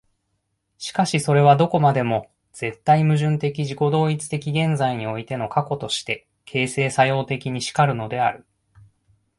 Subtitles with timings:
[0.79, 8.43] しかしそれはどこまでも絶対矛盾的自己同一的現在においての過去として、形成作用的に然るのである。